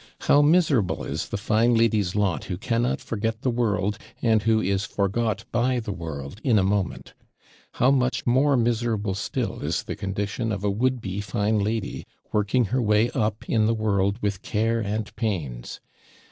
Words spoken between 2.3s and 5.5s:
who cannot forget the world, and who is forgot